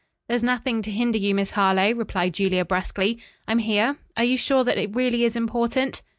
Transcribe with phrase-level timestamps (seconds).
[0.27, 3.19] "There's nothing to hinder you, Miss Harlowe," replied Julia brusquely.
[3.47, 3.97] "I'm here.
[4.17, 6.01] Are you sure that it really is important?"